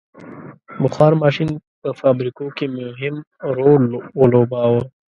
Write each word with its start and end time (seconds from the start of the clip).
•بخار 0.83 1.11
ماشین 1.23 1.49
په 1.81 1.89
فابریکو 1.99 2.45
کې 2.57 2.65
مهم 2.77 3.15
رول 3.57 3.83
ولوباوه. 4.19 4.83